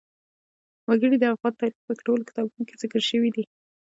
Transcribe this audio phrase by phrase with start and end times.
[0.87, 3.43] وګړي د افغان تاریخ په ټولو کتابونو کې ذکر شوي دي.